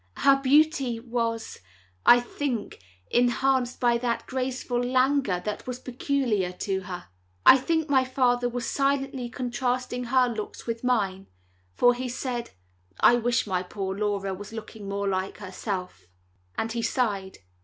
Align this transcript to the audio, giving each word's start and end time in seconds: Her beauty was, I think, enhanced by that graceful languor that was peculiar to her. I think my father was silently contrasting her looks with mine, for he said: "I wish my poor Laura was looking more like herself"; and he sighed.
Her 0.17 0.41
beauty 0.41 0.99
was, 0.99 1.59
I 2.07 2.19
think, 2.21 2.79
enhanced 3.11 3.79
by 3.79 3.99
that 3.99 4.25
graceful 4.25 4.83
languor 4.83 5.39
that 5.41 5.67
was 5.67 5.77
peculiar 5.77 6.51
to 6.53 6.79
her. 6.85 7.09
I 7.45 7.57
think 7.59 7.87
my 7.87 8.03
father 8.03 8.49
was 8.49 8.67
silently 8.67 9.29
contrasting 9.29 10.05
her 10.05 10.27
looks 10.27 10.65
with 10.65 10.83
mine, 10.83 11.27
for 11.75 11.93
he 11.93 12.09
said: 12.09 12.49
"I 12.99 13.17
wish 13.17 13.45
my 13.45 13.61
poor 13.61 13.95
Laura 13.95 14.33
was 14.33 14.51
looking 14.51 14.89
more 14.89 15.07
like 15.07 15.37
herself"; 15.37 16.07
and 16.57 16.71
he 16.71 16.81
sighed. 16.81 17.37